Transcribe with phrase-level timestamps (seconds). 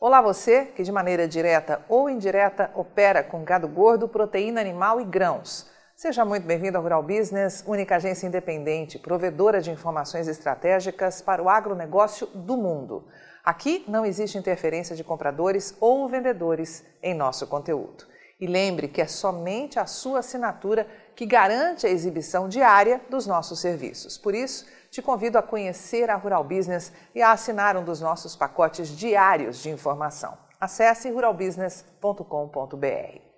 [0.00, 5.04] Olá você que de maneira direta ou indireta opera com gado gordo, proteína animal e
[5.04, 5.68] grãos.
[5.96, 11.48] Seja muito bem-vindo ao Rural Business, única agência independente, provedora de informações estratégicas para o
[11.48, 13.08] agronegócio do mundo.
[13.44, 18.04] Aqui não existe interferência de compradores ou vendedores em nosso conteúdo.
[18.40, 20.86] E lembre que é somente a sua assinatura
[21.16, 24.16] que garante a exibição diária dos nossos serviços.
[24.16, 28.34] Por isso, te convido a conhecer a Rural Business e a assinar um dos nossos
[28.34, 30.36] pacotes diários de informação.
[30.60, 33.28] Acesse ruralbusiness.com.br.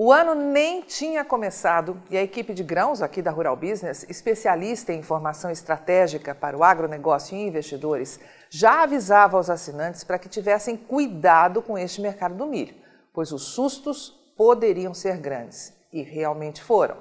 [0.00, 4.92] O ano nem tinha começado e a equipe de grãos aqui da Rural Business, especialista
[4.92, 10.76] em informação estratégica para o agronegócio e investidores, já avisava aos assinantes para que tivessem
[10.76, 12.76] cuidado com este mercado do milho,
[13.12, 16.98] pois os sustos poderiam ser grandes e realmente foram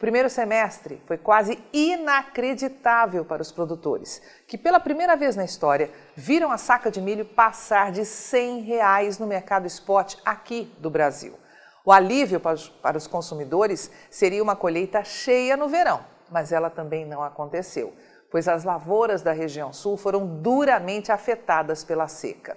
[0.00, 6.50] primeiro semestre foi quase inacreditável para os produtores, que pela primeira vez na história viram
[6.50, 11.38] a saca de milho passar de 100 reais no mercado spot aqui do Brasil.
[11.84, 17.22] O alívio para os consumidores seria uma colheita cheia no verão, mas ela também não
[17.22, 17.94] aconteceu,
[18.30, 22.56] pois as lavouras da região sul foram duramente afetadas pela seca.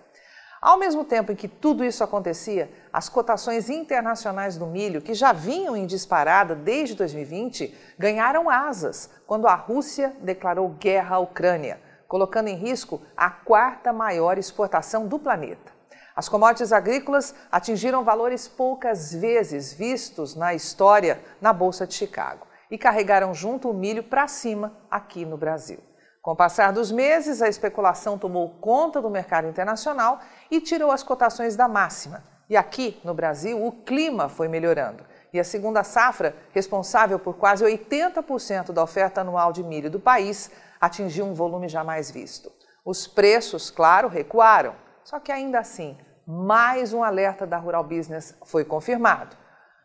[0.64, 5.34] Ao mesmo tempo em que tudo isso acontecia, as cotações internacionais do milho, que já
[5.34, 12.48] vinham em disparada desde 2020, ganharam asas quando a Rússia declarou guerra à Ucrânia, colocando
[12.48, 15.74] em risco a quarta maior exportação do planeta.
[16.16, 22.78] As commodities agrícolas atingiram valores poucas vezes vistos na história na Bolsa de Chicago e
[22.78, 25.80] carregaram junto o milho para cima aqui no Brasil.
[26.24, 31.04] Com o passar dos meses, a especulação tomou conta do mercado internacional e tirou as
[31.04, 32.24] cotações da máxima.
[32.50, 35.04] E aqui, no Brasil, o clima foi melhorando.
[35.34, 40.50] E a segunda safra, responsável por quase 80% da oferta anual de milho do país,
[40.80, 42.50] atingiu um volume jamais visto.
[42.86, 44.76] Os preços, claro, recuaram.
[45.04, 49.36] Só que ainda assim, mais um alerta da Rural Business foi confirmado,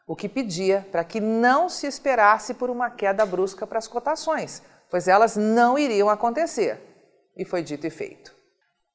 [0.07, 4.63] o que pedia para que não se esperasse por uma queda brusca para as cotações,
[4.91, 6.81] pois elas não iriam acontecer.
[7.37, 8.39] E foi dito e feito.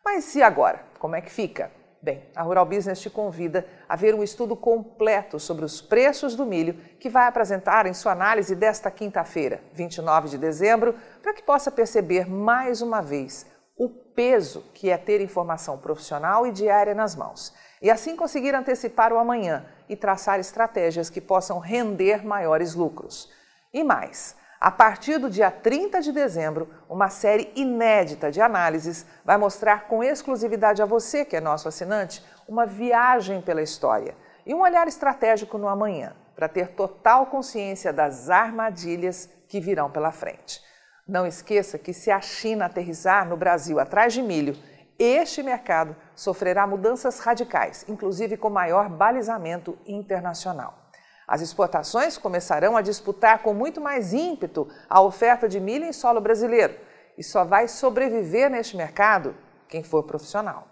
[0.03, 0.83] Mas e agora?
[0.99, 1.71] Como é que fica?
[2.01, 6.45] Bem, a Rural Business te convida a ver um estudo completo sobre os preços do
[6.45, 11.69] milho que vai apresentar em sua análise desta quinta-feira, 29 de dezembro, para que possa
[11.69, 13.45] perceber mais uma vez
[13.77, 19.13] o peso que é ter informação profissional e diária nas mãos e assim conseguir antecipar
[19.13, 23.31] o amanhã e traçar estratégias que possam render maiores lucros.
[23.73, 29.37] E mais, a partir do dia 30 de dezembro, uma série inédita de análises vai
[29.37, 34.15] mostrar com exclusividade a você, que é nosso assinante, uma viagem pela história
[34.45, 40.11] e um olhar estratégico no amanhã, para ter total consciência das armadilhas que virão pela
[40.11, 40.61] frente.
[41.07, 44.57] Não esqueça que se a China aterrizar no Brasil atrás de milho,
[44.97, 50.88] este mercado sofrerá mudanças radicais, inclusive com maior balizamento internacional.
[51.29, 56.19] As exportações começarão a disputar com muito mais ímpeto a oferta de milho em solo
[56.19, 56.75] brasileiro
[57.15, 59.35] e só vai sobreviver neste mercado
[59.67, 60.67] quem for profissional.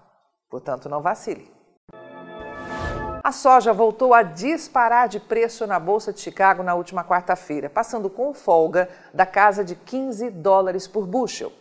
[0.49, 1.53] Portanto, não vacile.
[3.23, 8.09] A soja voltou a disparar de preço na Bolsa de Chicago na última quarta-feira, passando
[8.09, 11.51] com folga da casa de 15 dólares por bushel.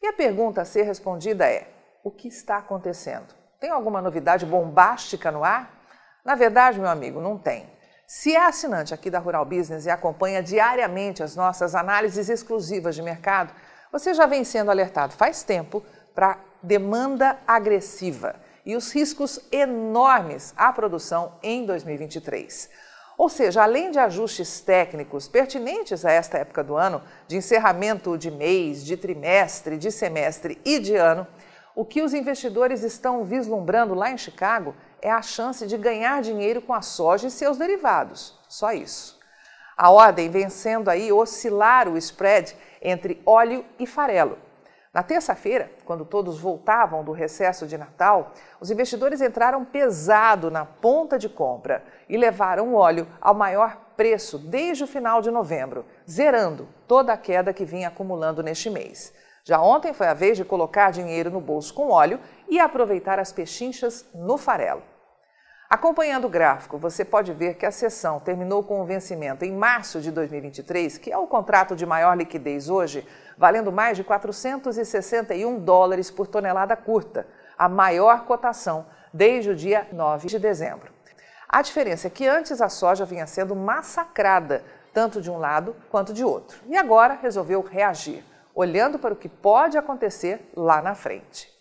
[0.00, 1.68] E a pergunta a ser respondida é:
[2.02, 3.34] o que está acontecendo?
[3.60, 5.70] Tem alguma novidade bombástica no ar?
[6.24, 7.75] Na verdade, meu amigo, não tem.
[8.06, 13.02] Se é assinante aqui da Rural Business e acompanha diariamente as nossas análises exclusivas de
[13.02, 13.52] mercado,
[13.90, 15.82] Você já vem sendo alertado faz tempo
[16.14, 22.68] para demanda agressiva e os riscos enormes à produção em 2023.
[23.16, 28.30] Ou seja, além de ajustes técnicos pertinentes a esta época do ano, de encerramento de
[28.30, 31.26] mês, de trimestre, de semestre e de ano,
[31.74, 34.74] o que os investidores estão vislumbrando lá em Chicago
[35.06, 38.36] é a chance de ganhar dinheiro com a soja e seus derivados.
[38.48, 39.16] Só isso.
[39.76, 44.36] A ordem vem sendo aí oscilar o spread entre óleo e farelo.
[44.92, 51.16] Na terça-feira, quando todos voltavam do recesso de Natal, os investidores entraram pesado na ponta
[51.16, 56.68] de compra e levaram o óleo ao maior preço desde o final de novembro, zerando
[56.88, 59.14] toda a queda que vinha acumulando neste mês.
[59.44, 62.18] Já ontem foi a vez de colocar dinheiro no bolso com óleo
[62.48, 64.82] e aproveitar as pechinchas no farelo.
[65.68, 70.00] Acompanhando o gráfico, você pode ver que a sessão terminou com o vencimento em março
[70.00, 73.04] de 2023, que é o contrato de maior liquidez hoje,
[73.36, 77.26] valendo mais de 461 dólares por tonelada curta,
[77.58, 80.92] a maior cotação desde o dia 9 de dezembro.
[81.48, 84.62] A diferença é que antes a soja vinha sendo massacrada,
[84.94, 88.24] tanto de um lado quanto de outro, e agora resolveu reagir,
[88.54, 91.55] olhando para o que pode acontecer lá na frente.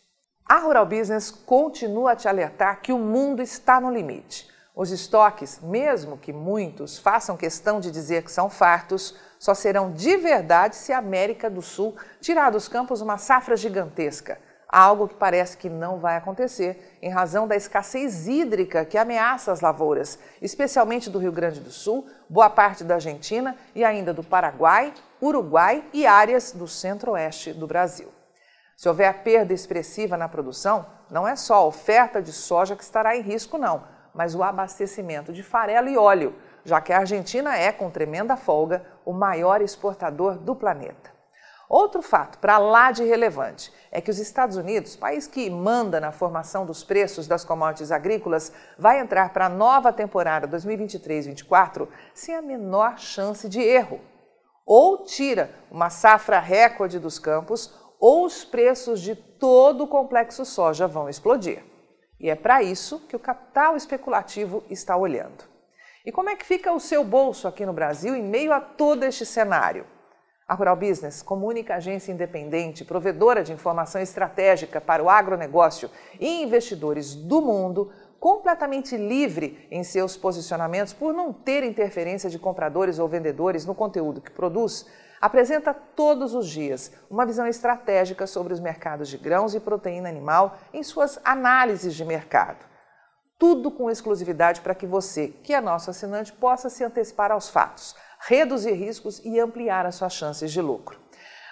[0.47, 4.47] A Rural Business continua a te alertar que o mundo está no limite.
[4.75, 10.15] Os estoques, mesmo que muitos façam questão de dizer que são fartos, só serão de
[10.17, 14.37] verdade se a América do Sul tirar dos campos uma safra gigantesca,
[14.69, 19.61] algo que parece que não vai acontecer em razão da escassez hídrica que ameaça as
[19.61, 24.93] lavouras, especialmente do Rio Grande do Sul, boa parte da Argentina e ainda do Paraguai,
[25.19, 28.09] Uruguai e áreas do centro-oeste do Brasil.
[28.75, 33.15] Se houver perda expressiva na produção, não é só a oferta de soja que estará
[33.15, 33.83] em risco, não,
[34.13, 38.85] mas o abastecimento de farelo e óleo, já que a Argentina é, com tremenda folga,
[39.05, 41.15] o maior exportador do planeta.
[41.67, 46.11] Outro fato, para lá de relevante, é que os Estados Unidos, país que manda na
[46.11, 52.41] formação dos preços das commodities agrícolas, vai entrar para a nova temporada 2023-24 sem a
[52.41, 53.99] menor chance de erro.
[54.63, 60.87] Ou tira uma safra recorde dos campos, ou os preços de todo o complexo soja
[60.87, 61.63] vão explodir.
[62.19, 65.43] E é para isso que o capital especulativo está olhando.
[66.05, 69.03] E como é que fica o seu bolso aqui no Brasil em meio a todo
[69.03, 69.85] este cenário?
[70.47, 75.89] A Rural Business, como única agência independente, provedora de informação estratégica para o agronegócio
[76.19, 82.99] e investidores do mundo, completamente livre em seus posicionamentos por não ter interferência de compradores
[82.99, 84.85] ou vendedores no conteúdo que produz,
[85.21, 90.57] apresenta todos os dias uma visão estratégica sobre os mercados de grãos e proteína animal
[90.73, 92.65] em suas análises de mercado.
[93.37, 97.95] Tudo com exclusividade para que você, que é nosso assinante, possa se antecipar aos fatos,
[98.27, 100.99] reduzir riscos e ampliar as suas chances de lucro.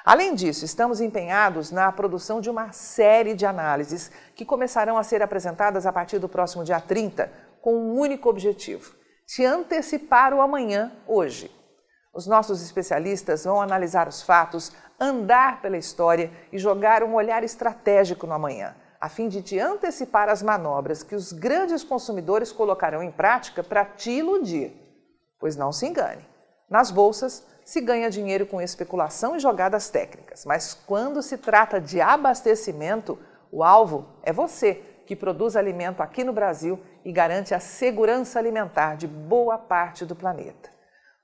[0.05, 5.21] Além disso, estamos empenhados na produção de uma série de análises que começarão a ser
[5.21, 7.31] apresentadas a partir do próximo dia 30,
[7.61, 8.93] com um único objetivo:
[9.25, 11.49] te antecipar o amanhã hoje
[12.13, 18.27] os nossos especialistas vão analisar os fatos, andar pela história e jogar um olhar estratégico
[18.27, 23.11] no amanhã, a fim de te antecipar as manobras que os grandes consumidores colocarão em
[23.11, 24.71] prática para te iludir.
[25.39, 26.25] Pois não se engane,
[26.69, 31.99] nas bolsas se ganha dinheiro com especulação e jogadas técnicas, mas quando se trata de
[31.99, 33.17] abastecimento,
[33.51, 38.95] o alvo é você que produz alimento aqui no Brasil e garante a segurança alimentar
[38.95, 40.72] de boa parte do planeta.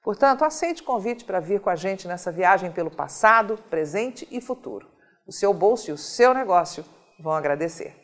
[0.01, 4.39] Portanto, aceite o convite para vir com a gente nessa viagem pelo passado, presente e
[4.39, 4.87] futuro.
[5.27, 6.85] O seu bolso e o seu negócio
[7.19, 7.98] vão agradecer.